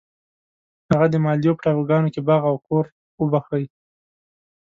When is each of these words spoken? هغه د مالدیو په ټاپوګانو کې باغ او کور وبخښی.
هغه 0.91 1.05
د 1.09 1.15
مالدیو 1.23 1.57
په 1.57 1.61
ټاپوګانو 1.65 2.11
کې 2.13 2.21
باغ 2.27 2.41
او 2.49 2.55
کور 2.67 2.85
وبخښی. 3.21 3.65